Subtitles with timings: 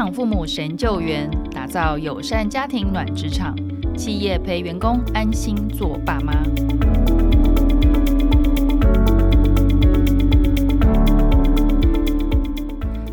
[0.00, 3.54] 场父母神救援，打造友善家庭暖职场，
[3.98, 6.32] 企业陪员工安心做爸妈。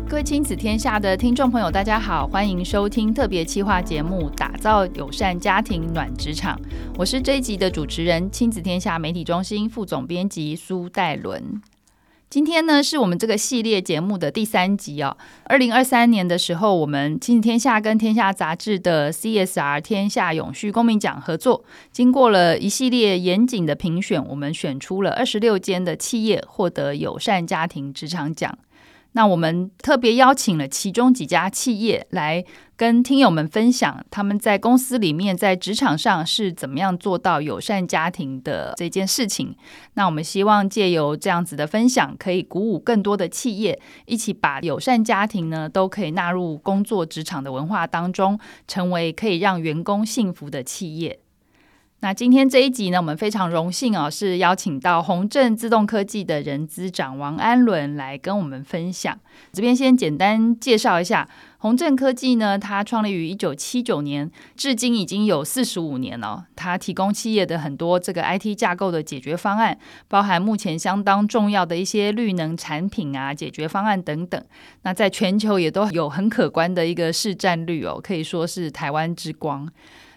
[0.08, 6.56] 各位亲子天下的听众朋友，大家好，欢迎收听特别企划节目《打造友善家庭暖职场》，
[6.96, 11.60] 我是这一集的主持人，亲子天下媒体中心副总编辑苏岱伦。
[12.30, 15.16] 今天呢，是我们这个系列节目的第三集哦。
[15.44, 28.58] 二零二三年的时候，我们亲子天下跟天下杂志的 CSR 天下永续公民奖合作，经过了一系列严谨的评选，我们选出了二十六间的企业获得友善家庭职场奖。
[29.12, 32.44] 那我们特别邀请了其中几家企业来
[32.78, 39.52] 跟听友们分享他们在公司里面在职场上是怎么样做到友善家庭的这件事情。
[39.94, 51.18] 那我们希望借由这样子的分享，可以鼓舞更多的企业一起把友善家庭呢都可以纳入工作职场的文化当中，成为可以让员工幸福的企业。
[52.00, 59.18] 那今天这一集呢，我们非常荣幸哦，是邀请到宏正自动科技的人资长王安伦来跟我们分享。
[59.52, 61.28] 这边先简单介绍一下，
[61.60, 66.46] 宏正科技呢，它创立于一九七九年，至今已经有四十五年了。
[66.54, 74.40] 它提供企业的很多这个 IT 架构的解决方案，包含目前相当重要的一些绿能产品啊、解决方案等等。
[74.82, 79.68] 那在全球也都有很可观的一个市占率哦，可以说是台湾之光。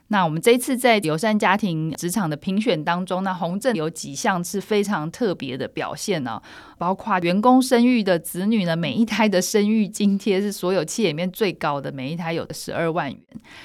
[0.09, 6.41] 那我们这次在友善家庭职场的评选当中，那宏正有几项是非常特别的表现呢、
[6.81, 13.19] 包括员工生育的子女呢，每一胎的生育津贴是所有企业里面最高的，每一胎有的十二万元。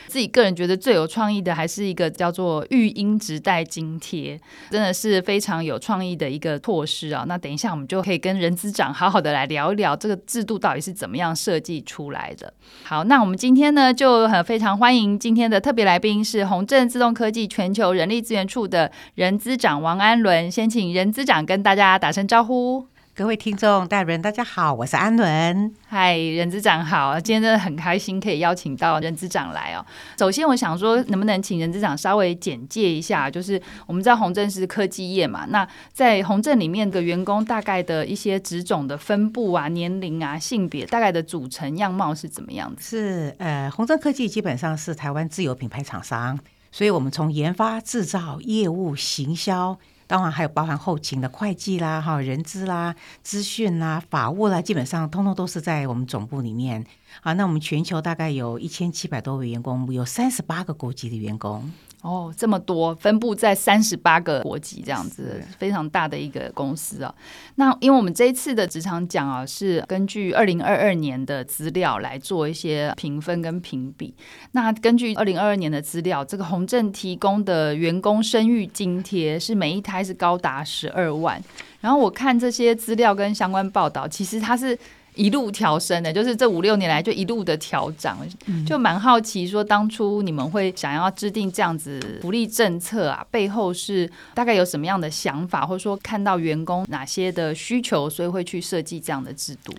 [0.07, 4.39] 自己个人觉得最有创意的还是一个叫做育婴直带津贴，
[4.71, 7.25] 真的是非常有创意的一个措施啊。
[7.27, 12.53] 那等一下我们就可以跟人资长好好的来聊一聊这个制度到底是怎么样设计出来的。
[12.83, 22.87] 好，那我们今天呢就很非常欢迎今天的特别来宾是宏正自动科技全球人力资源处的人资长王安伦，先请人资长跟大家打声招呼。
[23.17, 25.75] 各位听众、大人，大家好，我是安伦。
[25.87, 29.83] 嗨，任资长好，今天真的很开心可以邀请到任资长来哦。
[30.19, 42.83] 首先，我想说，能不能请任资长稍微简介一下，就是我们知道宏正是科技业嘛，那在宏正里面的员工大概的一些职种的分布啊、年龄啊、性别大概的组成样貌是怎么样的？
[42.83, 46.39] 是呃，宏正科技基本上是台湾自有品牌厂商，
[46.71, 49.79] 所以我们从研发、制造、业务、行销。
[50.07, 56.85] 当然还有包含后勤的会计啦、哈人资啦、资讯啦、法务啦，基本上通通都是在我们总部里面。
[57.21, 61.73] 好，那我们全球大概有一千七百多位员工，有三十八个国籍的员工。
[62.03, 67.13] 哦，这么多，分布在三十八个国籍，这样子非常大的一个公司啊。
[67.57, 74.15] 那因为我们这一次的职场奖啊，是根据二零二二年的资料来做一些评分跟评比。
[74.53, 81.43] 那根据二零二二年的资料，这个宏正提供的员工生育津贴是每一胎是高达十二万。
[81.81, 84.79] 然后我看这些资料跟相关报道，其实它是。
[85.17, 88.19] 一路调升的，就是这五六年来就一路的调涨，
[88.67, 99.73] 就蛮好奇说，当初你们会想要制定这样子福利政策啊，背后是大概有什么样的想法，或者说看到员工哪些的需求，所以会去设计这样的制度？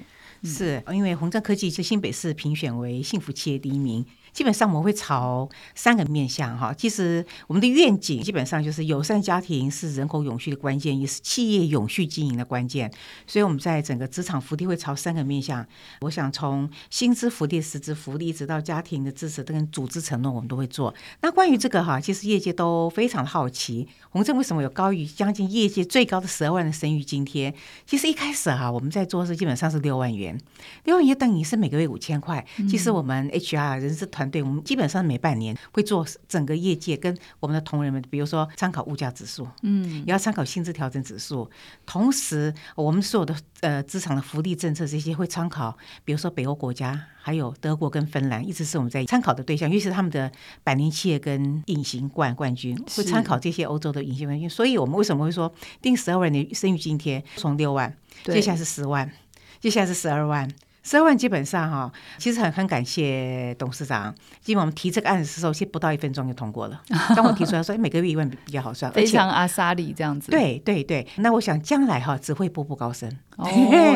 [0.43, 4.05] 是因为宏正科技是新北市评选为幸福企业第一名。
[4.37, 12.87] 基本上我们会朝三个面向哈，其实我们的愿景基本上就是友善家庭是人口永续的关键，也是企业永续经营的关键。
[13.25, 15.65] 所以我们在整个职场福利会朝三个面向。
[16.01, 20.93] 我想从薪资福利、实质福利，直到家庭的支持跟组织承诺，我们都会做。
[21.21, 27.51] 那关于这个哈，其实业界都非常好奇，洪正为什么有高于将近业界最高的十二万的生育津贴？
[27.87, 30.39] 其实一开始哈，我们在做是基本上是六万元，
[30.83, 32.45] 六万元等于是每个月五千块。
[32.69, 41.49] 其实我们 HR 人事团对，我们基本上每半年会做整个业界跟我们的同仁们，比如说参考物价指数，嗯，也要参考薪资调整指数。
[41.85, 50.31] 同时，我们所有的呃职场的福利政策这些会参考，比如说北欧国家，还有德国跟芬兰，一直是我们在参考的对象，尤其是他们的
[50.63, 54.49] 百年企业跟隐形冠冠军会参考这些欧洲的隐形冠军。
[54.49, 57.95] 所以我们为什么会说定十二万的生育津贴，从六万，
[58.25, 59.11] 接下来是十万，
[59.59, 60.49] 接下来是十二万。
[60.87, 64.15] 十二万基本上哈，其实很很感谢董事长。
[64.45, 66.81] 因为我们提这个案子的时候，其实不到一分钟就通过了。
[67.13, 70.31] 当我提出来说，每个月一万比较好算， 非常阿莎力这样子。
[70.31, 73.11] 对对对，那我想将来哈只会步步高升。
[73.35, 73.45] 哦，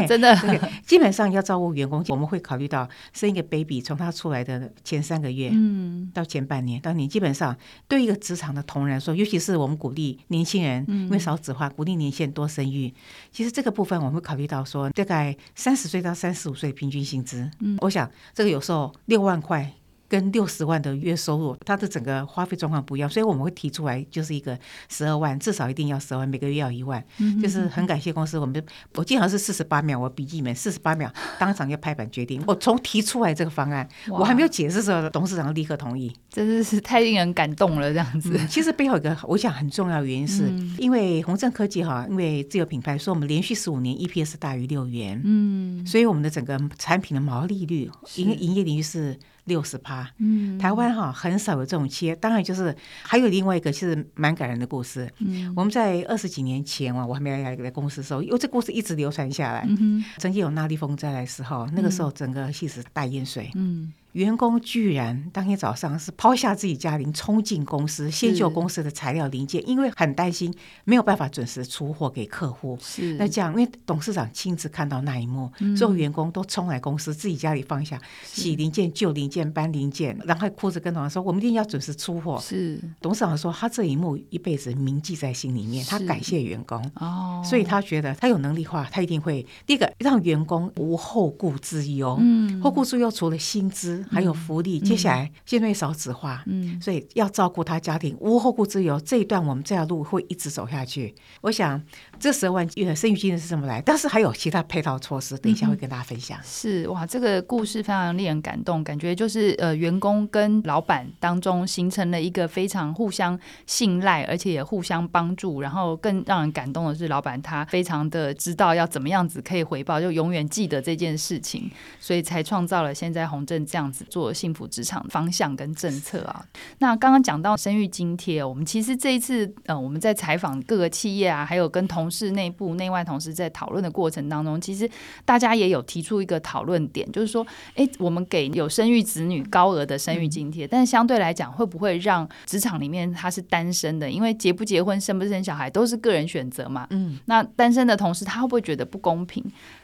[0.06, 0.38] 真的，
[0.86, 7.56] 基本上要照顾员工，我们会考虑到生一个 baby，从他出来的前三个月，嗯，到前半年，到你基本上
[7.88, 12.94] 对一个职场的同仁说，尤其是我们鼓励年轻人，因为少子化，鼓励年轻人多生育。
[13.32, 16.76] 其实这个部分我们会考虑到说，大概三十岁到三十五岁。
[16.82, 17.48] 平均薪资。
[17.60, 19.72] 嗯，我想这个有时候六万块。
[20.12, 24.60] 跟六十万的月收入，他的整个花费状况不一样，所以我们会提出来，就是一个
[24.90, 27.02] 十二万，至少一定要十二万，每个月要一万。
[27.42, 28.62] 就是很感谢公司，我们
[28.96, 31.10] 我记得好像是四十八秒，我笔记里面四十八秒
[31.40, 32.44] 当场就拍板决定。
[32.46, 37.90] 我从提出来这个方案，我还没有解释的时候，董事长立刻同意，真的是太令人感动了。
[37.94, 49.18] 这样子，嗯、其实背后一个我想很重要的原因是，嗯、因为宏正科技哈，因为自有品牌，所以我们连续十五年 EPS 大于六元，嗯，所以我们的整个产品的毛利率营营业领域是。
[49.46, 55.12] 六十趴，嗯，台湾哈很少有这种企业，当然就是还有另外一个其实蛮感人的故事。
[55.20, 59.66] 嗯，我们在二十几年前啊，我还没来来公司的时候，因为这故事一直流传下来。
[59.68, 63.50] 嗯，曾经有那利风灾来的时候，那个时候整个戏是大淹水。
[63.56, 63.92] 嗯。
[64.14, 70.54] 员工居然当天早上是抛下自己家庭，冲进公司，先救公司的材料零件，因为很担心
[70.84, 72.78] 没有办法准时出货给客户。
[72.82, 92.18] 是那这样，因为董事长亲自看到那一幕，嗯、所有员工都冲来公司，自己家里放下洗零件、旧零件、搬零件，然后还哭着跟董事长说：“我们一定要准时出货。”是董事长说：“他这一幕一辈子铭记在心里面，他感谢员工哦，所以他觉得他有能力的话，他一定会第一个让员工无后顾之忧。
[92.20, 94.01] 嗯，后顾之忧除了薪资。
[94.10, 99.00] 还有福利，接下来现在少子化，嗯，所以要照顾他家庭，无后顾之忧。
[99.02, 101.14] 这一段我们这条路会一直走下去。
[101.42, 101.82] 我想
[102.22, 103.82] 这十二万元生育金是怎么来？
[103.82, 106.38] 但是还有其他配套措施，等一下会跟大家分享。
[106.44, 115.62] 是哇，这个故事非常令人感动，感觉就是呃，员工跟老板当中形成了一个非常互相信赖，而且也互相帮助。
[115.62, 121.70] 然后更让人感动的是，老板他非常的知道要怎么样子可以回报，就永远记得这件事情，
[122.00, 124.32] 所以才创造了现在宏正这样子做。
[124.34, 126.44] 幸福职场方向跟政策啊，
[126.80, 134.90] 那刚刚讲到生育津贴，我们其实这一次呃，我们在采访各个企业啊，还有跟同事内部内外同事在讨论的过程当中，其实
[135.24, 149.44] 大家也有提出一个讨论点，就是说，哎，我们给有生育子女高额的生育津贴，但是相对来讲，会不会让职场里面他是单身的，因为结不结婚、生不生小孩都是个人选择嘛，嗯，那单身的同事他会不会觉得不公平？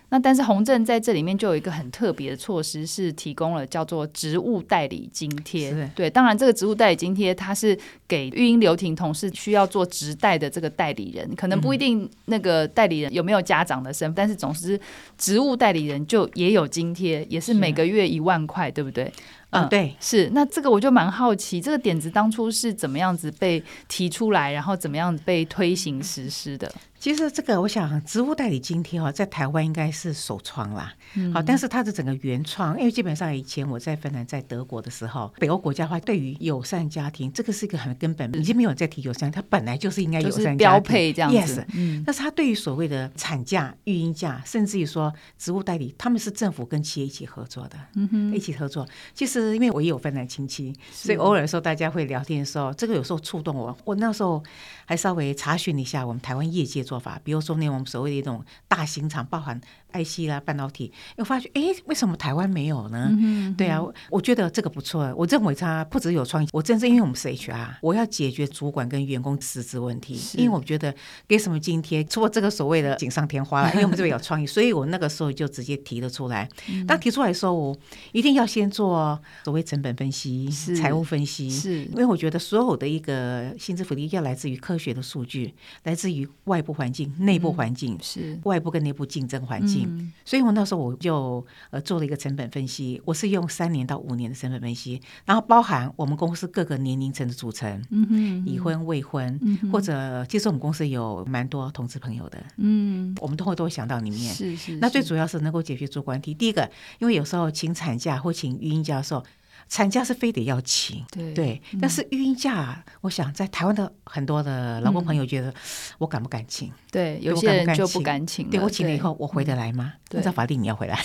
[0.10, 5.92] 那但是洪正在这里面就有一个很特别的措施，是提供了叫做职务代理津贴。
[5.94, 7.78] 对，当然这个职务代理津贴，它是
[8.08, 14.80] 给育婴留停同事需要做职代的这个代理人，可能不一定那个代理人有没有家长的身份，嗯、但是总之
[15.18, 19.12] 职务代理人就也有津贴，也是每个月一万块，对不对？
[19.50, 20.30] 嗯，对，是。
[20.34, 26.70] 那这个我就蛮好奇，这个点子当初是怎么样子被提出来，然后怎么样被推行实施的？
[27.00, 30.94] 其实这个，我想植物代理津贴哈，在台湾应该是首创啦。
[31.16, 41.62] 嗯、好，但是它的整个原创，因为基本上以前我在芬兰、在德国的时候，北欧国家的话，对于友善家庭，这个是一个很根本，已经没有在提友善，它本来就是应该友善家庭，标配这样子。
[41.62, 48.88] Yes, 嗯，但是它对于所谓的产假、育婴假，甚至于说植物代理，他们是政府跟企业一起合作的，嗯哼，一起合作。
[49.14, 53.78] 其实因为我也有芬兰亲戚，所以偶尔的时候大家会聊天的时候，这个有时候触动我。
[53.86, 54.44] 我那时候
[54.86, 59.60] 还稍微查询了一下我们台湾业界做法，比如说那我们所谓的一种大型厂，包含
[59.94, 63.10] IC 啦、半导体，我发觉，哎，为什么台湾没有呢？
[63.58, 65.14] 对啊，我觉得这个不错。
[65.18, 70.20] 我认为它不只有创意，我真是因为我们是 HR，我要解决主管跟员工辞职问题。
[70.38, 70.94] 因为我觉得
[71.28, 76.48] 给什么津贴，除了这个所谓的锦上添花了， 因为我们这边有创意，所以我那个时候就直接提了出来。
[76.86, 77.78] 当提出来的时候，我
[78.12, 85.54] 一定要先做所谓成本分析、是财务分析，是因为我觉得所有的一个薪资福利要来自于科学的数据，
[85.84, 89.77] 来自于外部环境、内部环境，嗯、是外部跟内部竞争环境。
[89.86, 104.78] 嗯、所以我那时候我就呃做了一个成本分析，我是用三年到五年的成本分析，然后包含我们公司各个年龄层的组成，嗯哼，已婚、未婚，嗯、或者其实我们公司有蛮多同志朋友的，嗯，我们都会都会想到里面，是是，是。
[104.78, 106.70] 那最主要是能够解决主观题，第一个，
[107.00, 109.24] 因为有时候请产假或请育婴假的时候。
[109.70, 115.54] 产假是非得要请，对，对，但是育婴假，我想在台湾的很多的劳工朋友觉得，
[115.98, 116.72] 我敢不敢请？
[116.92, 118.50] 对，有些人就不敢请。
[118.50, 119.94] 对，我请了以后，我回得来吗？
[120.14, 120.98] 按照法定你要回来，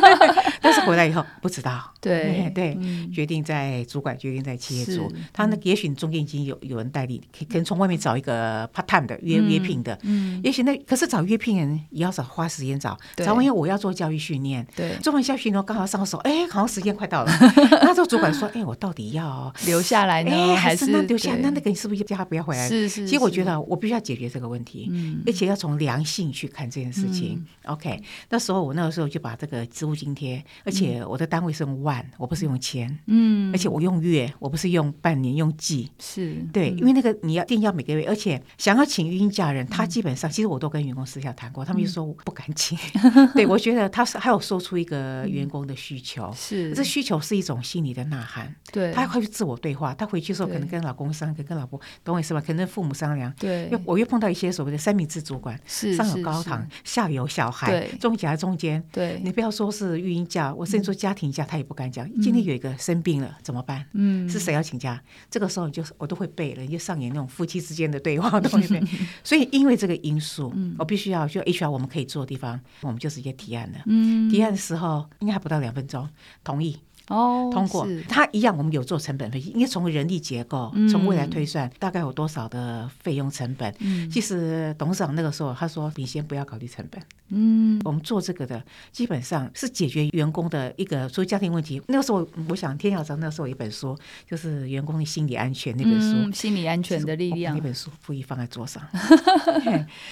[0.62, 1.92] 但是回来以后不知道。
[2.00, 2.78] 对对，
[3.12, 17.32] 决定在主管，决定在企业主，他那也许中间已经有有人代理，可可能从外面找一个 part time 的约约聘的，嗯，也许那可是找约聘人也要找花时间找，找完以后我要做教育训练，对，做完教育训练刚好上手，哎，好像时间快到了。
[17.82, 21.34] 那时候主管说：“哎，我到底要留下来呢，还是那留下？
[21.40, 22.68] 那那个你是不是叫他不要回来？
[22.68, 23.06] 是是。
[23.06, 24.90] 其实我觉得我必须要解决这个问题，
[25.26, 27.44] 而且要从良性去看这件事情。
[27.64, 28.00] OK，
[28.30, 36.36] 那那时候我那个时候就把这个职务津贴，而且我的单位是用万，我不是用千，嗯，而且我用月，我不是用半年，用季，是。
[36.52, 42.78] 对，因为那个你要定要每个月，而且想要请育婴假人，他基本上其实我都跟员工私下谈过，他们就说我不敢请，
[43.34, 46.72] 对，我觉得他是还有说出一个员工的需求，是。
[46.72, 52.40] 这需求是一种心理的呐喊，对，他会去自我对话，他回去的时候可能跟老公商量，跟老婆懂我意思吧？
[52.40, 62.08] 可能父母商量，对，又我又碰到一些所谓的三明治主管，是上有高堂，下有小孩，中夹中间，对，你不要说是育婴假，我甚至说家庭假，他也不敢讲。
[62.20, 63.84] 今天有一个生病了怎么办？
[63.92, 65.02] 嗯，是谁要请假？
[65.30, 68.82] 这个时候就是我都会背了，就上演那种夫妻之间的对话，都会背。
[69.24, 73.78] 所以因为这个因素，我必须要就 HR 我们可以做的地方，我们就直接提案了。
[73.86, 76.08] 嗯，提案的时候应该还不到两分钟，
[76.42, 76.76] 同意。
[77.08, 83.74] 哦，通过它一样，我们有做成本分析，因为从人力结构，从未来推算大概有多少的费用成本。
[83.80, 91.80] 嗯，其实董事长那个时候他说：“你先不要考虑成本。”嗯，我们做这个的基本上是解决员工的一个所以家庭问题。
[91.88, 93.94] 那个时候，我想天晓章那时候有一本书，
[94.26, 97.54] 就是《员工的心理安全》那本书，嗯，心理安全的力量。
[97.54, 98.82] 那本书故意放在桌上。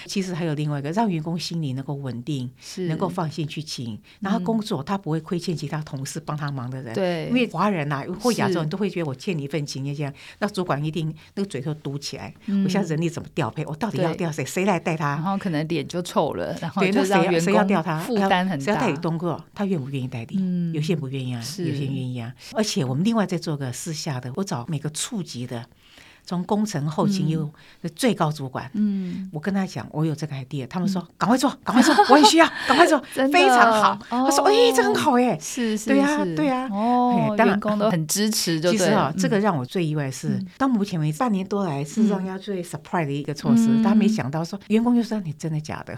[0.05, 6.95] 其实还有另外一个，让员工心理能够稳定，是能够放心去请，然后工作他不会亏欠其他同事帮他忙的人。
[6.95, 12.33] 对，因为华人呐或亚洲人都会觉得我欠你一份情，这样，那主管一定那个嘴都堵起来。
[12.63, 13.65] 我现在人力怎么调配？
[13.65, 14.43] 我到底要调谁？
[14.45, 15.09] 谁来带他？
[15.09, 16.55] 然后可能脸就臭了。
[16.61, 17.99] 然后对，那谁谁要调他？
[17.99, 18.65] 负担很大。
[18.65, 19.43] 谁要带你东哥？
[19.53, 20.35] 他愿不愿意带的？
[20.73, 22.33] 有些人不愿意啊，有些人愿意啊。
[22.53, 25.65] 而且我们另外再做个私下的，我找每个处级的。
[26.27, 27.49] 从工程后勤又
[27.95, 33.97] 最高主管，嗯，我跟他讲，我有这个 idea，他们说赶快做，赶快做， 我也需要，赶快做， 非常好。
[34.09, 38.59] 他说，哎，这很好哎，是是，对呀对呀，哦，员工都很支持。
[38.59, 45.97] 其实啊，这个让我最意外是，到目前为止半年多来是让人家最 surprise 的一个措施，他没想到说员工就说你真的假的，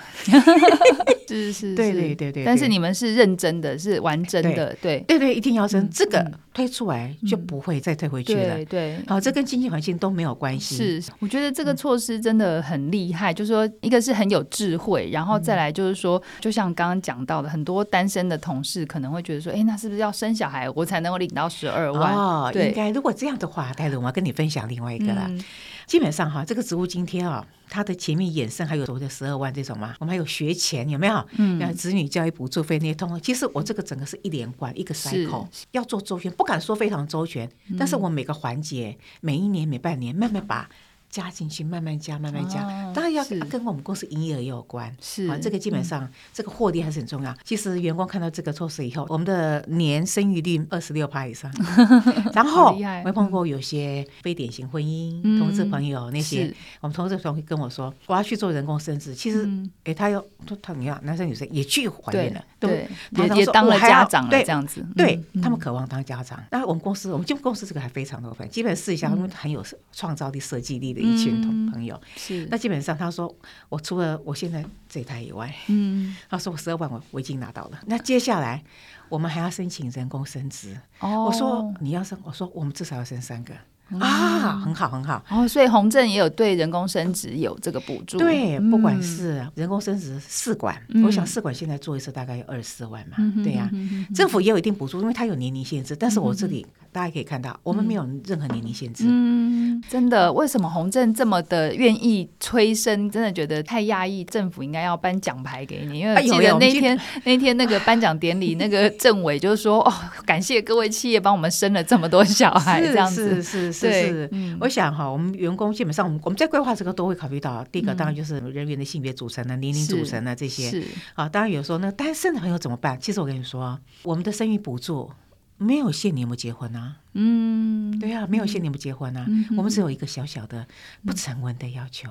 [1.28, 2.46] 是 是，对对对对。
[2.46, 5.04] 但是你们是认真的，是完真的，对。
[5.08, 5.18] 对。
[5.20, 8.98] 对，一定要真，这个推出来就不会再退回去了，对。
[9.08, 11.00] 好，这跟经济环境都没有关系。
[11.00, 13.32] 是，我觉得这个措施真的很厉害。
[13.32, 22.14] 嗯、就是说，一个是很有智慧，然后再来就是说，就像刚刚讲到的，很多单身的同事可能会觉得说，哎，那是不是要生小孩我才能够领到十二万？
[22.14, 22.90] 哦，应该。
[22.90, 25.24] 如果这样的话，戴伦我要跟你分享另外一个了。
[25.30, 25.42] 嗯、
[25.90, 31.28] 基本上哈，这个职务津贴啊，它的前面衍生还有所谓的十二万这种嘛，我们还有学前有没有？
[31.40, 33.20] 嗯，子女教育补助费那些通。
[33.20, 40.70] 其实我这个整个是一连贯一个 cycle，要做周全，不敢说非常周全，嗯、但是我每个环节，每一年、每半年，慢慢把。
[41.10, 42.62] 加进去，慢慢加，慢慢加。
[42.94, 44.96] 当然要跟我们公司营业额也有关。
[45.02, 47.36] 是啊，这个基本上这个获利还是很重要。
[47.44, 51.52] 其实员工看到这个措施以后，我们的年生育率二十六趴以上。
[52.34, 59.16] 然后我也碰过有些非典型婚姻同志朋友那些，我们同事朋友会跟我说，我要去做人工生殖。
[59.16, 59.50] 其实，
[59.86, 60.24] 哎，他又
[60.62, 64.86] 他你看，男生女生也去怀孕了，对，也也当了家长了，这样子。
[64.96, 66.40] 对，他们渴望当家长。
[66.52, 70.99] 那我们公司，我们就公司这个还非常多分，基本试一下，他们很有创造力、设计力的。
[71.02, 72.48] 一群同朋友，嗯、是。
[72.52, 73.34] 那基本上他说，
[73.70, 78.64] 我除了我现在这一胎以外，嗯，他说我十二万我我已经拿到了，那接下来
[79.08, 83.54] 我们还要申请人工生殖，哦，我说你要生，我说我们至少要生三个。
[84.00, 88.18] 啊，很好很好哦，所以洪镇也有对人工生殖有这个补助。
[88.18, 93.70] 对，不管是人工生殖试管，我想试管现在做一次大概有二十四万嘛，对呀，
[94.14, 95.96] 政府也有一定补助，因为它有年龄限制。
[95.96, 99.06] 但是我这里大家可以看到，我们没有任何年龄限制。
[99.08, 103.10] 嗯，真的，为什么洪镇这么的愿意催生？
[103.10, 109.94] 真的觉得太压抑，政府应该要颁奖牌给你，因为记得那天 那天那个颁奖典礼，那个政委就是说哦，
[110.26, 113.79] 感谢各位企业帮我们生了这么多小孩，这样子是是。
[113.88, 120.70] 是，我想哈，我们员工基本上，我们我们在规划这个都会考虑到，第一个当然就是人员的性别组成啊、年龄组成啊这些。
[120.70, 120.84] 是
[121.14, 123.00] 啊，当然有时候那单身的朋友怎么办？
[123.00, 125.12] 其实我跟你说，我们的生育补助
[125.58, 126.98] 没有限你有没有结婚啊。
[127.14, 129.26] 嗯，对啊，没有限定不结婚啊，
[129.58, 130.66] 我们只有一个小小的
[131.06, 132.10] 不成文的要求，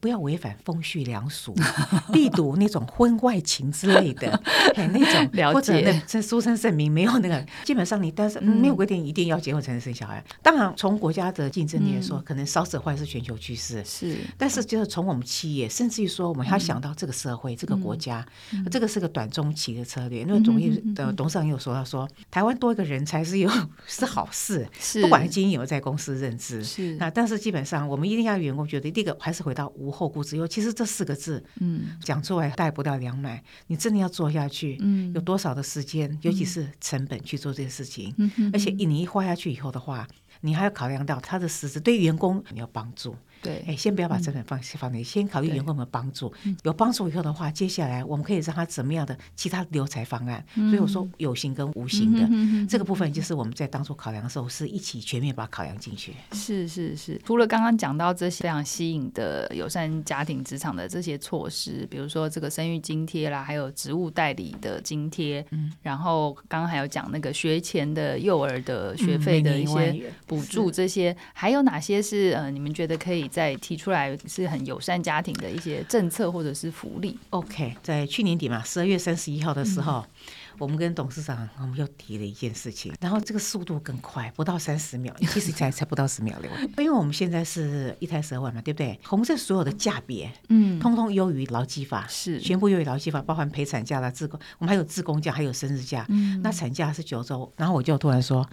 [0.00, 1.54] 不要违反风序良俗，
[2.12, 4.42] 力赌那种婚外情之类的，
[4.92, 10.22] 那种或者那这书生证明没有那个，基本上你但是没有规定一定要结婚才能生小孩。
[10.42, 18.26] 当然，从国家的竞争力来说，可能少子化是全球趋势，是，但是就是从我们企业，甚至于说我们要想到这个社会、这个国家，
[18.70, 20.22] 这个是个短中期的策略。
[20.22, 23.50] 因为总业的董事长有说到说，台湾多一个人才是有
[23.86, 24.28] 是 好。
[24.32, 30.46] 事，是不管经营有在公司认知，是那但是基本上我们一定要员工觉得，第一个还是回到无后顾之忧。
[30.46, 40.06] 其实这四个字，嗯，讲出来带不到两买，你真的要做下去，嗯，有多少的时间，尤其是成本去做这些事情，嗯，而且你一花下去以后的话。
[40.42, 46.32] 你还要考量到他的实质对员工有帮助，对，哎，先不要把成本放放那，先考虑员工有没有帮助。
[46.62, 50.44] 有帮助以后的话，接下来我们可以让他怎么样的其他留才方案。
[50.54, 56.14] 所以我说有形跟无形的这个部分，就是我们在当初考量的时候是一起全面把它考量进去。
[56.32, 80.00] 是是是，除了刚刚讲到这些非常吸引的友善家庭职场的这些措施，比如说这个生育津贴啦，还有职务代理的津贴，嗯，然后刚刚还有讲那个学前的幼儿的学费的一些补助，这些还有哪些是呃你们觉得可以再提出来是很友善家庭的一些政策或者是福利？OK，在去年底嘛，十二月三十一号的时候。
[80.00, 80.10] 嗯
[80.58, 86.44] 我们跟董事长，我们又提了一件事情，然后这个速度更快，不到三十秒， 其实才才不到十秒了。
[86.78, 88.98] 因为我们现在是一胎十二万嘛，对不对？
[89.04, 96.06] 红色所有的价别，嗯，通通优于劳基法，是全部优于劳基法，包含陪产假啦、自工，我们还有自工假，还有生日假。
[96.08, 98.48] 嗯，那产假是九周，然后我就突然说。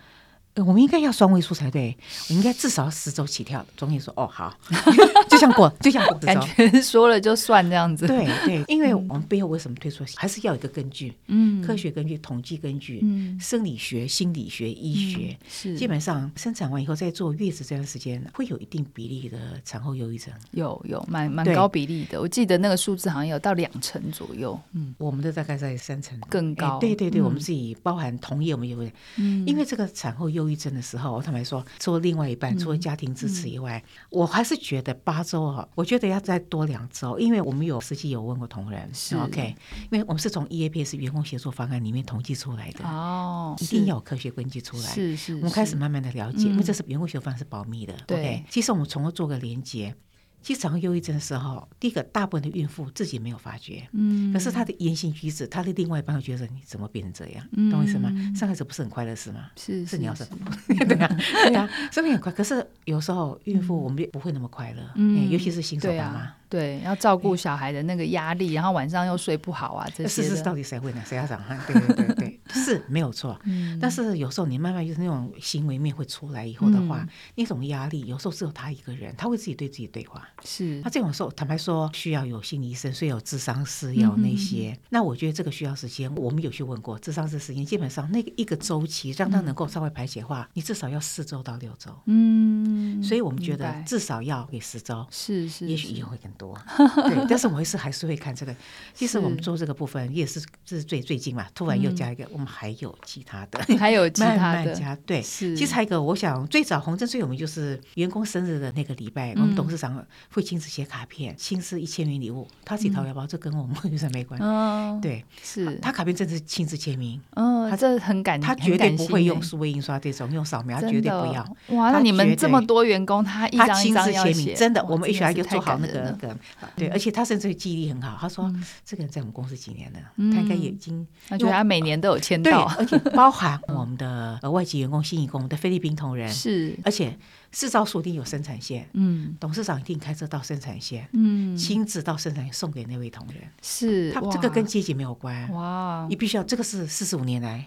[0.57, 1.97] 我们应该要双位数才对，
[2.29, 3.65] 我应该至少十周起跳。
[3.75, 4.55] 中医说：“哦，好，
[5.27, 22.21] 就像过，就像过，感 觉说了就算这样子。”对对， 因为我们背后为什么推出，还是要有一个根据，嗯，科学根据、统计根据，嗯，生理学、心理学、医学，是基本上生产完以后再坐月子这段时间，会有一定比例的产后忧郁症，有有蛮蛮高比例的。
[22.21, 26.77] 我记得那个数字好像有到两成左右，嗯，我们的大概在三成更高。
[26.77, 30.42] 对对对，我们自己包含同业，我们也会，嗯，因为这个产后忧。
[30.43, 39.15] 忧郁症的时候，我坦白说，除了另外一半，除了家庭支持以外，我还是觉得八周哈，我觉得要再多两周，因为我们有实际有问过同仁，是。
[39.15, 39.55] OK，
[39.89, 49.95] 因为我们是从 EAPS 员工协作方案里面统计出来的哦，一定要有科学根据出来，是是，我们开始慢慢的了解，因为这是员工协作方案是保密的，OK，其实我们从而做个连接。
[50.43, 58.11] 其实产后忧郁症的时候，第一个大部分的孕妇自己没有发觉，嗯，可是她的言行举止，她的另外一半会觉得你怎么变成这样，嗯、懂我意思吗？
[58.35, 59.49] 生孩子不是很快乐是吗？
[59.55, 60.51] 是是你要什么？
[60.67, 66.33] 对啊对啊，生命很快，可是有时候孕妇我们不会那么快乐，嗯，尤其是新手爸妈。
[66.53, 70.21] 对，要照顾小孩的那个压力，然后晚上又睡不好啊，这些。
[70.21, 71.01] 是是，到底谁会呢？
[71.03, 71.59] 谁要长哈？
[71.65, 73.35] 对对对对， 是没有错。
[73.45, 73.79] 嗯。
[73.81, 80.29] 但是有时候你慢慢就是那种行为面会出来以后的话，那种压力有时候只有他一个人，他会自己对自己对话。
[80.45, 80.79] 是。
[80.83, 84.77] 他这种时候，坦白说，需要有心理医生，所以有智商师，要那些。
[84.91, 86.13] 那我觉得这个需要时间。
[86.13, 91.89] 我们有去问过智商师时间，基本上那个一个周期让他能够稍微排解化，你至少要四周到六周。
[92.05, 93.01] 嗯。
[93.01, 95.03] 所以我们觉得至少要给十周。
[95.09, 95.65] 是是。
[95.65, 96.42] 也许以后会更多。
[97.07, 98.55] 对，但是我还是还是会看这个。
[98.93, 104.95] 其实我们做这个部分也是这是最最近嘛，突然又加一个，我们还有其他的， 还有其他的加。
[105.05, 110.03] 对，其实还有一个，我想最早红针最有名就是员工生日的那个礼拜，我们董事长
[110.33, 115.01] 会亲自写卡片，亲自一签名礼物，他自己掏腰包，这跟我们 女生没关系。
[115.01, 117.19] 对，是他卡片真的是亲自签名。
[117.35, 121.57] 哦，他这很感，他绝对不会用数位印刷这种用扫描，他绝对不要。
[121.77, 126.32] 哇，那你们这么多员工，他一张一张要写，真的，我们 HR 就做好那个那个。
[126.75, 128.17] 对，而且他甚至记忆力很好。
[128.19, 128.53] 他说
[128.85, 129.99] ：“这个人在我们公司几年了？
[130.33, 131.05] 他应该已经……
[131.27, 137.17] 他觉得他每年都有签到，而且包含 我们的外籍员工、新移工、我们的菲律宾同仁是，而且。”
[137.53, 147.63] 制造所一定有生产线，嗯，董事长一定开车到生产线，嗯，亲自到生产线送给那位同仁，是他这个跟阶级没有关，哇，你必须要这个是四十五年来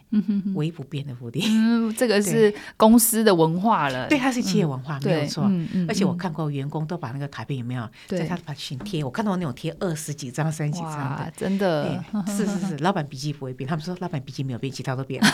[0.57, 5.49] 唯一不变的福利，嗯，这个是公司的文化了，对，它是企业文化没有错，
[5.89, 15.31] 而且我看过员工都把那个卡片有没有在他的笔记贴，我看到那种贴二十几张、三十几张的，真的，是是是，老板笔记不会变，他们说老板笔记没有变，其他都变了，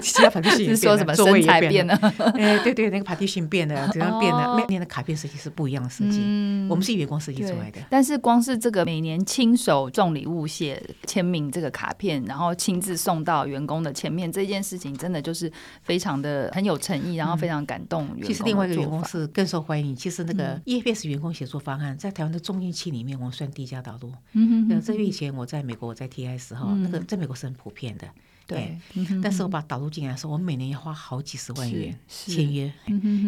[0.00, 1.94] 其他反正是说什么身材变了，
[2.36, 3.44] 哎，对对，那个笔记。
[3.44, 4.56] 变的，怎样变的？
[4.56, 7.78] 每年的卡片设计是不一样的设计，嗯、我们是员工设计出来的。
[7.90, 18.24] 但是光是这个每年亲手送礼物、写签名这个卡片，然后亲自送到员工的前面，这件事情真的就是非常的很有诚意，然后非常感动员工。
[18.24, 19.94] 其实另外一个员工是更受欢迎。
[19.94, 24.10] 其实那个 EAPS 员工写作方案在台湾的中间期里面，我们算低价导入。
[24.32, 28.08] 嗯哼，这个以前我在美国，我在 TI 时候，那个在美国是很普遍的。
[28.46, 28.78] 对，
[29.22, 32.72] 但是我把导入进来的时候，我每年要花好几十万元签约，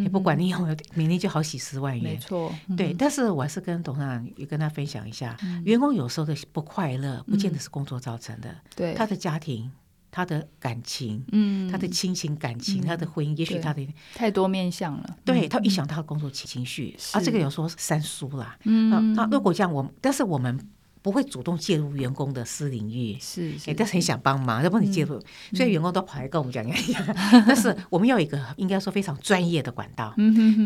[0.02, 2.04] 也不管你有没有，每年就好几十万元。
[2.04, 2.92] 没错，对。
[2.92, 8.54] 但是我还是跟董事长也跟他分享一下，员工有时候的不快乐，不见得是工作造成的。
[8.74, 9.70] 对，他的家庭、
[10.10, 15.16] 他的感情、嗯，他的亲情感情、他的婚姻，也许他的太多面向了。
[15.24, 18.58] 对，他影响他的工作情绪，啊，这个有时候是三叔啦。
[18.64, 20.68] 嗯，那如果这样，我但是我们。
[21.06, 27.00] 不会主动介入员工的私领域，是，哎，但是很想帮忙，要帮你介入，所以员工都跑来跟我们讲一讲。
[27.46, 30.12] 但是我们要有一个应该说非常专业的管道。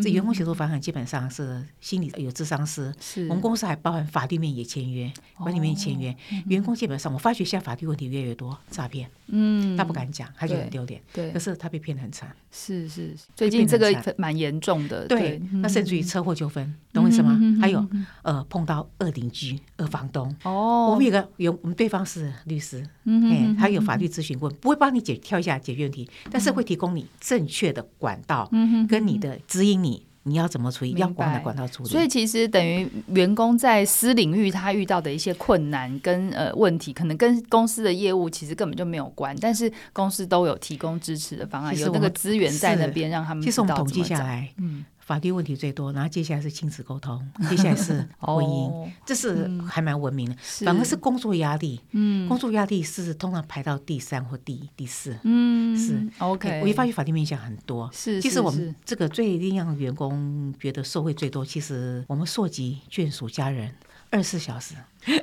[0.03, 3.29] 这员工协助方案基本上是心理有智商师，是。
[3.29, 6.17] 我们公司还包含法律面也签约，管理面也签约。
[6.47, 12.35] 员工基本上，我发觉现在法律问题越来越多，诈骗，嗯，他不敢讲，他觉得很丢脸，对，可是他被骗得很惨。
[12.51, 17.39] 是是，最近这个蛮严重的，对，那甚至于车祸纠纷，懂我意思吗？
[17.61, 17.87] 还有
[18.23, 30.07] 呃，碰到恶邻居、恶房东，哦，我们有个有我们对方是律师，嗯，他有法律咨询顾问，不会帮你解跳一下解决问题，但是会提供你正确的管道，嗯，跟你的指引你。
[30.23, 30.93] 你要怎么处理？
[30.93, 31.89] 要管的管道处理。
[31.89, 43.43] 所以其实等于员工在私领域他遇到的一些困难跟呃问题，可能跟公司的业务其实根本就没有关，但是公司都有提供支持的方案，有那个资源在那边让他们。
[43.43, 44.85] 其实我们统计下来，嗯。
[45.11, 50.33] 法律问题最多，然后接下来是亲子沟通，接下来是 婚姻，哦、这是还蛮文明的。
[50.33, 56.61] 嗯、反而是工作压力，嗯，工作压力是通常排到第三或第第四，嗯，是 OK。
[56.63, 63.75] 我一发现法律面向很多，是，其实我们这个最令让员工觉得受惠最多，其实我们涉及眷属家人，
[64.11, 64.75] 二十四小时，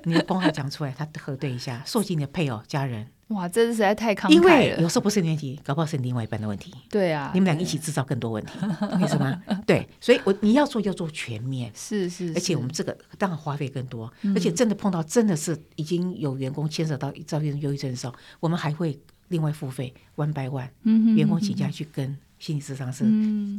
[0.04, 3.06] 你的工号讲出来，他核对一下，溯及你的配偶家人。
[3.28, 4.34] 哇，这是实在太慷慨了。
[4.34, 6.73] 因为有时候不是你问题，搞不好是另外一半的问题。
[6.89, 8.54] 对啊，你们两个一起制造更多问题，
[9.02, 9.43] 为什么？
[9.67, 18.97] 对，所以我你要做要做全面，是是，而且我们这个当然花费更多，而且真的碰到真的是已经有员工牵涉到造成忧郁症的时候，我们还会
[19.28, 20.69] 另外付费 one by one，
[21.15, 22.17] 员工请假去跟。
[22.39, 23.04] 心理咨商是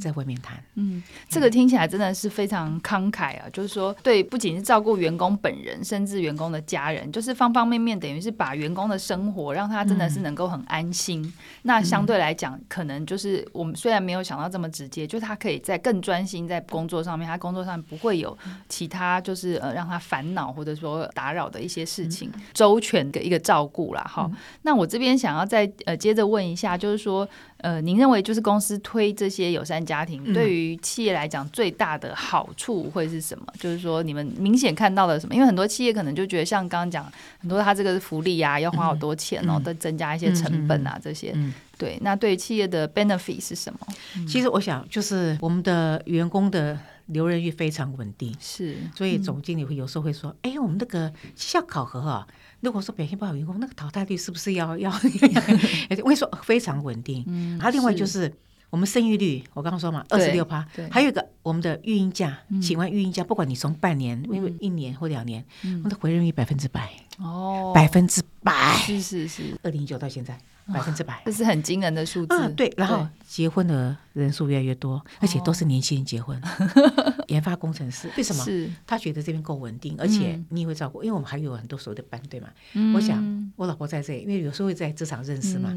[0.00, 3.44] 在外面谈，嗯，这个听起来真的是非常慷慨啊！
[3.52, 11.20] 就是说，对，不仅是照顾员工本人，甚至员工的家人，就是方方面面，等于是把员工的生活让他真的是能够很安心。
[11.22, 18.36] 嗯、那相对来讲，可能就是我们虽然没有想到这么直接，就他可以在更专心在工作上面，他工作上不会有
[18.68, 24.02] 其他就是呃让他烦恼或者说打扰的一些事情，嗯、周全的一个照顾啦。
[24.08, 27.28] 哈，嗯、那我这边想要再呃接着问一下，就是说。
[27.58, 33.44] 呃，您认为就是公司推这些友善家庭，对于企业来讲最大的好处会是什么？
[33.48, 35.34] 嗯、就是说你们明显看到了什么？
[35.34, 37.04] 因为很多企业可能就觉得，像刚刚讲
[37.40, 41.32] 很多，他这个福利啊，要花好多钱哦，都、嗯、增加一些成本啊，嗯、这些。
[41.34, 43.80] 嗯、对，那对于企业的 benefit 是什么？
[44.28, 52.24] 其实我想，就是我们的员工的留任率非常稳定，是，所以总经理会有时候会说，哎、嗯，我们那个绩效考核啊。
[52.60, 54.90] 如果说表现不好，员工那个淘汰率是不是要 要？
[54.90, 57.24] 我跟你说非常稳定。
[57.26, 58.32] 嗯，还有另外就是
[58.70, 60.66] 我们生育率，我刚刚说嘛，二十六趴。
[60.74, 66.90] 对，还有一个我们的育婴假，请完育婴假，不管你从半年、因为一年或两年，我们的回任率百分之百。
[67.18, 68.74] 哦，百分之百。
[68.76, 70.38] 是是是，二零一九到现在
[70.72, 72.36] 百分之百，这是很惊人的数字。
[72.36, 72.72] 嗯，对。
[72.76, 76.40] 然后结婚的人数越来越多，而且都是年轻人结婚。
[77.28, 78.42] 研发工程师为什么？
[78.42, 82.48] 是他觉得这边够稳定，而且你也会照顾，因为我们还有很多所谓的班队嘛。
[82.94, 85.70] 我想我老婆在这里，因为有时候会在职场认识嘛，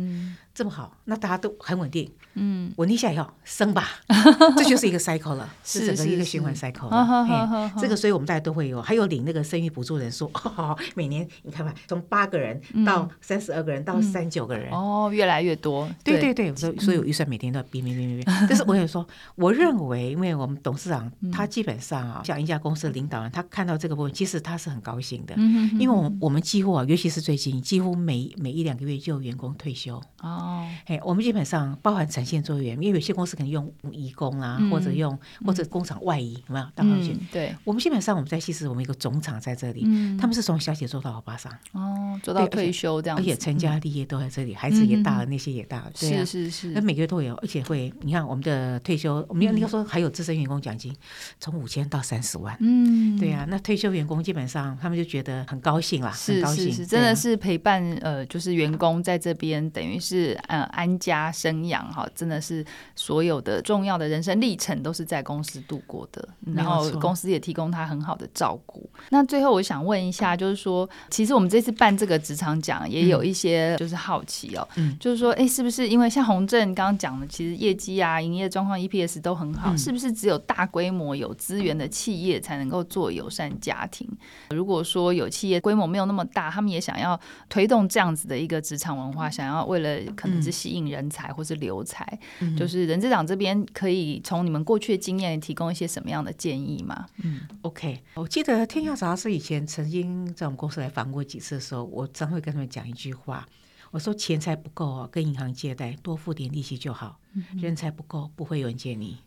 [0.55, 2.09] 这么好，那大家都很稳定。
[2.35, 3.85] 嗯，稳定下以后生吧，
[4.55, 7.69] 这就是一个 cycle 了，是整个一个循环 cycle 了。
[7.81, 10.31] 这个所以我们大家都会有，还有领那个生育补助人数，
[10.95, 15.89] 每年你看看，从八个人到三十二个人到三九个人，哦，越来越多。
[16.01, 18.47] 对对对，所以所有预算每天都要变变变变变。
[18.49, 21.47] 但 是我也说，我认为，因为我们董事长他。
[21.51, 25.35] 基本上啊，像一家公司的领导人，他看到这个部分，其实他是很高兴的，
[25.77, 30.65] 因为我们我们几乎啊，尤其是最近，几乎每每一两个月就有员工退休哦。
[30.85, 36.65] 哎，我们基本上包含产线作业员，因为有些公司可能用移工啊，嗯、或者用或者工厂外移，有没有？
[36.73, 37.27] 大行去、嗯。
[37.33, 41.51] 对，我们基本上我们在西施，我们一个总厂在这里，嗯、他们是从小姐做到欧巴桑。
[41.73, 50.95] 哦，做到退休这样，而且成家立业都在这里，嗯、孩子也大了，那些也大了，是是是，那每个月都有，而且会，你看我们的退休，我们要你要说还有资深员工奖金。
[51.39, 62.65] 从五千到三十万，嗯，对呀、啊，那退休员工基本上他们就觉得很高兴啦，是很高兴，是是，真的是陪伴呃，就是员工在这边等于是呃安家生养哈，真的是
[62.95, 68.89] 所有的重要的人生历程都是在公司度过的，然后公司也提供他很好的照顾。
[69.09, 84.09] 那最后我想问一下，就是说，其实我们这次办这个职场奖也有一些就是好奇哦，嗯，就是说，哎，是不是因为像洪正刚刚讲的，其实业绩啊、营业状况、EPS 都很好，嗯、是不是只有大规模有资源的企业才能够做友善家庭。
[84.49, 97.05] 如果说有企业规模没有那么大，他们也想要推动这样子的一个职场文化，想要为了可能是吸引人才或是留才，嗯、就是人资长这边可以从你们过去的经验提供一些什么样的建议吗？
[97.23, 103.47] 嗯，OK，我记得天下杂志以前曾经在我们公司来访过几次的时候，我常会跟他们讲一句话。
[103.91, 107.19] 我说钱财不够哦，跟银行借贷，多付点利息就好。
[107.33, 109.17] 嗯、人才不够，不会有人借你。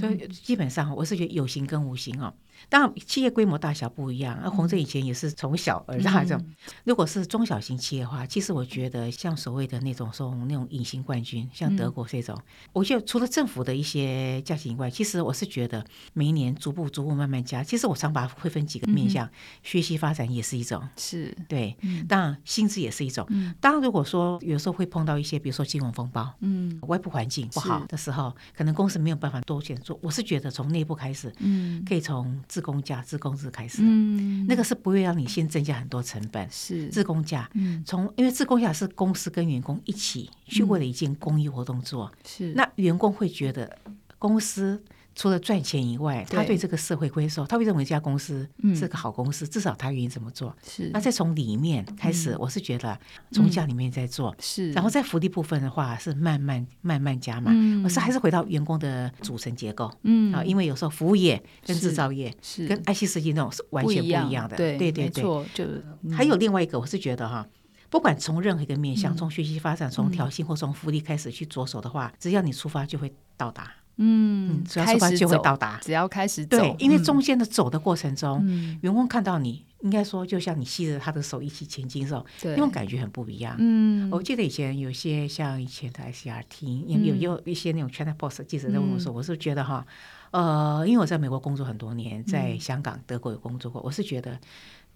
[0.00, 2.34] 所以基本上我是觉得有形跟无形哦。
[2.68, 4.36] 当然，企业规模大小不一样。
[4.42, 6.44] 那宏正以前也是从小而大这种。
[6.48, 17.62] 嗯、如果是中小型企业的话，其实我觉得像所谓的那种说那种隐形冠军，像德国这种，嗯、我觉得除了政府的一些加薪以外，其实我是觉得每一年逐步逐步慢慢加。
[17.62, 19.30] 其实我常把它会分几个面向，嗯、
[19.62, 21.76] 学习发展也是一种，是对。
[21.82, 23.24] 嗯、当然，薪资也是一种。
[23.30, 29.98] 嗯、当然，如果说有时候会碰到一些，比如说金融风暴，嗯，外部环境不好的时候，可能公司没有办法多钱做。
[30.02, 36.88] 我是觉得从内部开始，嗯，可以从自工价、自工资开始，嗯，那个是不会让你先增加很多成本，是。
[36.88, 42.52] 自工价，嗯，从因为自工价是公司跟员工一起去为了一件公益活动做，是。
[42.54, 43.78] 那员工会觉得
[44.18, 44.82] 公司。
[45.14, 50.54] 除了赚钱以外，他对这个社会归属，他会认为这家公司是个好公司，至少他愿意这么做。
[50.66, 52.98] 是，那再从里面开始，我是觉得
[53.30, 57.52] 从家里面在做，是，然后在福利部分的话是慢慢慢慢加嘛。
[57.84, 60.32] 我是还是回到员工的组成结构，嗯。
[60.34, 65.64] 啊，因为有时候服务业跟制造业是跟 IC 设计那种是完全不一样的，对对对，错，就。
[66.12, 67.46] 还有另外一个，我是觉得哈，
[67.88, 73.72] 不管从任何一个面向，从学习发展、从调薪或从福利开始去着手的话，只要你出发就会到达。
[73.96, 75.78] 嗯，只要出发就会到达。
[75.82, 78.44] 只要开始走，对，因为中间的走的过程中，
[78.82, 83.54] 员工看到你，应该说就像你吸着他的手一起前进的时候，那种感觉很不一样。
[83.58, 89.86] 嗯，我记得以前有些像以前的 ICRT，有有一些那种 China Post 记者在问我说，我是觉得哈，
[90.32, 94.38] 呃，因为我在美国工作很多年，在香港、德国有工作过，我是觉得。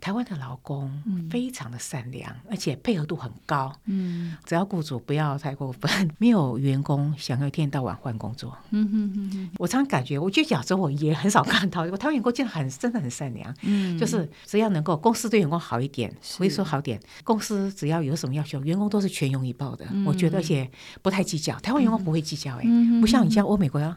[0.01, 0.91] 台湾的劳工
[1.29, 3.73] 非常的善良，嗯、而且配合度很高。
[3.87, 8.57] 嗯，只要雇主不要太过分， 没有员工想要一天到晚换工作。
[8.71, 13.55] 嗯哼哼哼，我常感觉，我觉得亚洲我也很少看到， 我台湾员工真的很真的很善良。
[13.63, 19.85] 嗯，就是只要能够公司对员工好一点，所以说好点，公司只要有什么要求，员工都是全勇以报的。
[19.91, 20.71] 嗯、我觉得而且
[21.03, 23.97] 不太计较，台湾员工不会计较哎，嗯、不像你像欧美国家。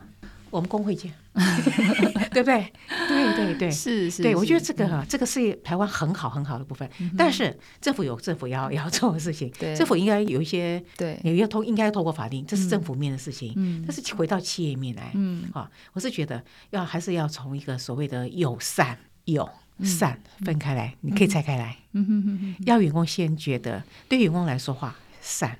[0.51, 1.11] 我们工会见，
[2.31, 2.71] 对不对？
[3.07, 4.21] 对对对，是是。
[4.21, 6.87] 对，我觉得这个哈，这个是台湾很好很好的部分。
[7.17, 13.53] 但是政府有政府要要做的事情， 政府应该有一些，对，也要通应该要透过法令，这是政府面的事情。
[13.55, 19.49] 嗯，但是回到企业面来，嗯，啊，我是觉得要还是要从一个所谓的友善友
[19.83, 21.77] 善分开来，你可以拆开来。
[21.93, 25.57] 嗯哼哼，要员工先觉得，对员工来说话善，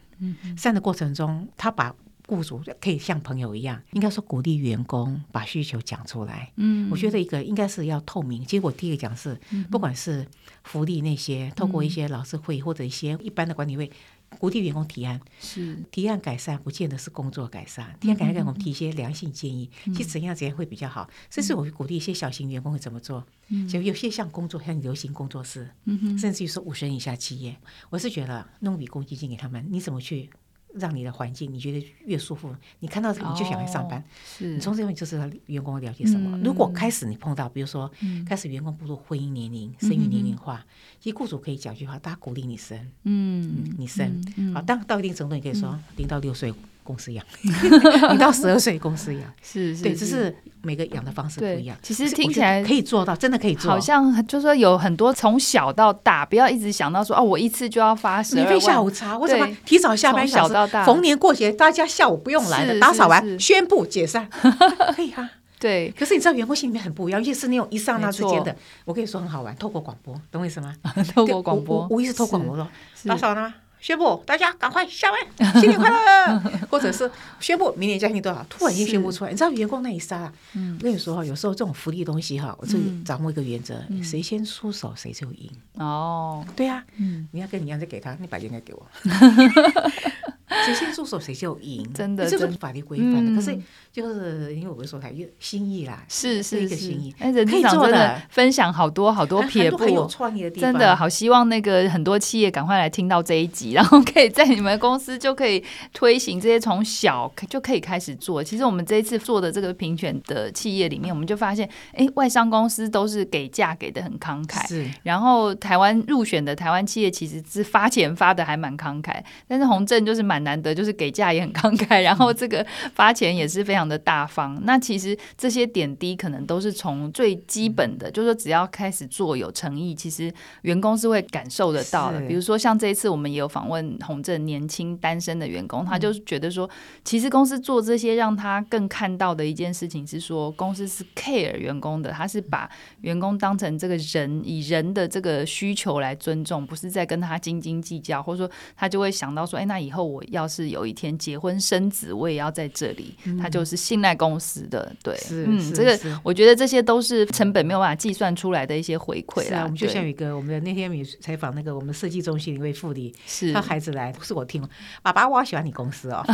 [0.58, 1.96] 善的过程中，他把。
[2.32, 6.54] 雇主可以像朋友一样，应该说鼓励员工把需求讲出来。
[6.56, 8.42] 嗯，我觉得一个应该是要透明。
[8.46, 9.38] 结果第一个讲是，
[9.70, 10.26] 不管是
[10.64, 13.92] 福利那些，透过一些老师会或者一些一般的管理会，
[14.40, 17.98] 鼓励员工提案，是提案改善，不见得是工作改善。
[18.00, 21.10] 提案改善，我们提一些良性建议，其实怎样怎样会比较好。
[21.30, 23.28] 甚至我会鼓励一些小型员工会怎么做。
[23.70, 27.58] 就有些像工作像流行工作室，嗯甚至于说五十人以下企业，
[27.90, 30.30] 我是觉得弄笔公积金给他们，你怎么去？
[30.74, 34.04] 让你的环境你觉得越舒服，你看到这个你就想来上班。
[34.26, 36.38] 是，你从这边就知道员工了解什么。
[36.44, 37.92] 如果开始你碰到，比如说
[38.26, 40.66] 开始员工步入婚姻年龄、生育年龄化，
[41.00, 46.54] 其实雇主可以讲句话，大家鼓励你生，嗯，你生，好，当到一定程度，你可以说零到六岁。
[46.92, 47.26] 公司养，
[48.12, 51.78] 你到十二岁公司养， 是是，对，只是每个养的方式不一样。
[51.82, 53.72] 其实听起来可以做到，真的可以做到。
[53.72, 58.36] 好像就是说有很多从小到大，不要一直想到说哦，我一次就要发十。
[58.36, 60.28] 免费下午茶，为什么提早下班？
[60.28, 64.28] 小到大，逢年过节大家下午不用来了，打扫完宣布解散，
[64.96, 65.30] 可以啊。
[65.60, 70.74] 对，可是你知道员工心里面很不一样，尤其是那种一刹那之间的，我跟你说很好玩，透过广播，懂我意思吗？
[71.14, 72.68] 透过广播，无疑是透过广播了
[73.06, 73.54] 打扫了吗？
[73.82, 76.40] 宣布大家赶快下班， 新年快乐，
[76.70, 85.50] 或者是宣布明年加薪多少，突然间宣布出来，你知道员工那一刹，我跟你说哈，有时候这种福利东西哈，我这里掌握一个原则，谁先出手谁就赢。
[85.74, 86.84] 哦，对呀，
[87.32, 88.86] 你要跟你一样再给他，你把应该给我。
[90.66, 93.36] 谁先出手谁就赢，真的，这是法律规范的。
[93.36, 93.58] 可是
[93.92, 100.72] 就是因为我们说他有心意啦，是是一个心意，哎可以做的分享好多好多 撇步，很有创意的地方。
[100.72, 108.44] 真的好希望那个很多企业赶快来听到这一集，然后可以在你们公司就可以推行这些从小就可以开始做。
[108.44, 114.86] 其实我们这一次做的这个评选的企业里面，我们就发现，哎，外商公司都是给价给的很慷慨，是。
[115.04, 120.42] 然后台湾入选的台湾企业其实是发钱发的还蛮慷慨，但是洪正就是蛮。
[120.42, 124.60] 难得就是给价也很慷慨，然后这个发钱也是非常的大方。
[124.64, 130.32] 那其实这些点滴可能都是从最基本的，就是说只要开始做有诚意，其实
[130.64, 132.20] 员工是会感受得到的。
[132.28, 136.70] 比如说像这一次我们也有访问洪正年轻单身的员工，他就觉得说，
[137.04, 142.70] 其实公司做这些让他更看到的一件事情是说，公司是 care 员工的，他是把
[143.02, 150.41] 员工当成这个人，以人的这个需求来尊重，不是在跟他斤斤计较，或者说他就会想到说，哎，那以后我要。
[150.42, 153.16] 要是有一天结婚生子，我也要在这里。
[153.26, 159.60] 嗯、他就是信赖公司的，对，是嗯，这个我觉得这些都是成本没有办法计算出来的一些回馈啦。
[159.60, 164.68] 啊、我们就像有一个我们的那天我们采访那个我们设计中心一位副理，是他孩子来，不是我听，
[165.04, 166.26] 爸爸，我好喜欢你公司哦。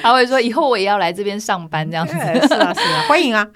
[0.00, 2.14] 他会说：“以后我也要来这边上班，这样子。
[2.46, 3.46] ”是啊，是啊，欢迎啊，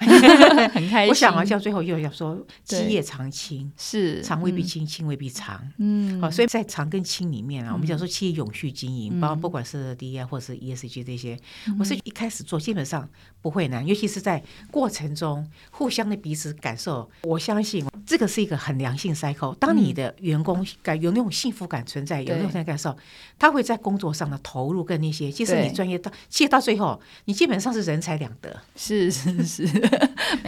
[0.73, 1.09] 很开心。
[1.09, 5.59] 我想啊，像最后又想说，基业长青是长未必青，青未必长。
[5.77, 11.39] 嗯，好，所以在长跟青里面啊，我们讲说企业永续经营，包括不管是 DEI 或是 ESG 这些，
[11.79, 13.07] 我是一开始做基本上
[13.41, 17.09] 不会难，尤其是在过程中互相的彼此感受。
[17.23, 19.55] 我相信这个是一个很良性 cycle。
[19.55, 22.95] 当你的员工感有那种幸福感存在，有那种感受，
[23.39, 26.11] 他会在工作上的投入跟那些，其实你专业到。
[26.29, 28.61] 其实到最后，你基本上是人财两得。
[28.75, 29.63] 是是是，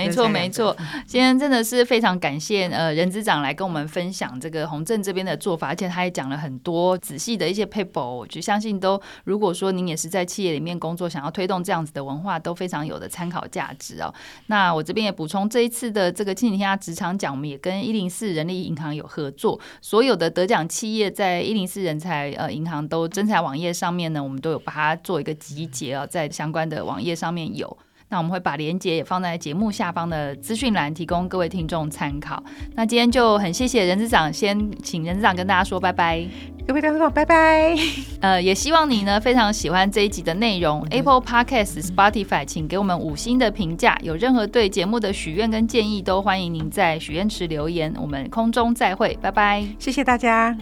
[0.07, 0.75] 没错没错。
[1.05, 14.13] 今天真的是非常感谢呃任之长来跟我们分享这个洪正这边的做法，而且他也讲了很多仔细的一些 paper，我就相信都如果说您也是在企业里面工作，想要推动这样子的文化，都非常有的参考价值哦。
[14.47, 25.65] 那我这边也补充，这一次的这个亲子天下职场奖，我们也跟一零四人力银行有合作，所有的得奖企业在一零四人才呃银行都征才网页上面呢，我们都有把它做一个集。
[25.65, 27.77] 结啊，在相关的网页上面有，
[28.09, 32.41] 那我们会把链接也放在节目下方的资讯栏，提供各位听众参考。
[32.75, 36.23] 那今天就很谢谢任执掌，先请任执掌跟大家说拜拜，
[36.67, 37.75] 各位听众拜拜。
[38.21, 43.97] 呃，也希望你呢非常喜欢这一集的内容，Apple Podcast、Spotify，请给我们五星的评价。
[44.01, 47.93] 有任何对节目的许愿跟建议，都欢迎您在许愿池留言。
[47.99, 50.55] 我们空中再会，拜拜，谢谢大家。